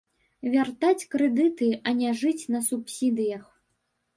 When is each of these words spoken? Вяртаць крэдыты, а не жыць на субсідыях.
Вяртаць 0.53 1.07
крэдыты, 1.11 1.69
а 1.91 1.93
не 2.01 2.15
жыць 2.25 2.49
на 2.57 2.63
субсідыях. 2.71 3.45